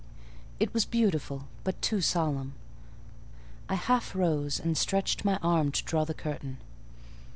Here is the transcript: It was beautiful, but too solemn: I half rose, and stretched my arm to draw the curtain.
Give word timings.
It 0.59 0.73
was 0.73 0.83
beautiful, 0.83 1.47
but 1.63 1.79
too 1.79 2.01
solemn: 2.01 2.53
I 3.69 3.75
half 3.75 4.15
rose, 4.15 4.59
and 4.59 4.75
stretched 4.75 5.23
my 5.23 5.37
arm 5.43 5.71
to 5.73 5.83
draw 5.83 6.05
the 6.05 6.15
curtain. 6.15 6.57